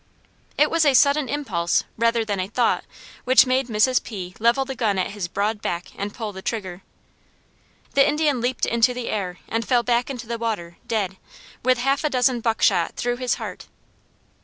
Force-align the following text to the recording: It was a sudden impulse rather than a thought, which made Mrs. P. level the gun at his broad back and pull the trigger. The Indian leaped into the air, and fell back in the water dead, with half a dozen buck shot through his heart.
It 0.57 0.71
was 0.71 0.83
a 0.83 0.95
sudden 0.95 1.29
impulse 1.29 1.83
rather 1.95 2.25
than 2.25 2.39
a 2.39 2.47
thought, 2.47 2.85
which 3.23 3.45
made 3.45 3.67
Mrs. 3.67 4.03
P. 4.03 4.33
level 4.39 4.65
the 4.65 4.73
gun 4.73 4.97
at 4.97 5.11
his 5.11 5.27
broad 5.27 5.61
back 5.61 5.89
and 5.95 6.11
pull 6.11 6.31
the 6.33 6.41
trigger. 6.41 6.81
The 7.93 8.09
Indian 8.09 8.41
leaped 8.41 8.65
into 8.65 8.95
the 8.95 9.09
air, 9.09 9.37
and 9.47 9.63
fell 9.63 9.83
back 9.83 10.09
in 10.09 10.17
the 10.17 10.39
water 10.39 10.77
dead, 10.87 11.17
with 11.63 11.77
half 11.77 12.03
a 12.03 12.09
dozen 12.09 12.39
buck 12.39 12.63
shot 12.63 12.95
through 12.95 13.17
his 13.17 13.35
heart. 13.35 13.67